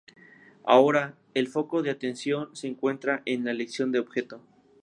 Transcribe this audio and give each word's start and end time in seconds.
Ahora, 0.65 1.13
el 1.35 1.47
foco 1.47 1.83
de 1.83 1.91
atención 1.91 2.55
se 2.55 2.65
encuentra 2.67 3.21
en 3.27 3.45
la 3.45 3.51
elección 3.51 3.91
de 3.91 3.99
objeto. 3.99 4.41